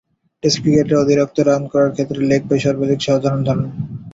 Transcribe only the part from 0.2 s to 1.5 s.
test ক্রিকেটে অতিরিক্ত